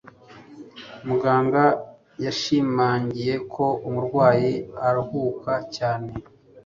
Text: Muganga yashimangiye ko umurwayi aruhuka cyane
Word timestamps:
Muganga 1.07 1.63
yashimangiye 2.25 3.35
ko 3.53 3.65
umurwayi 3.87 4.53
aruhuka 4.87 5.53
cyane 5.75 6.11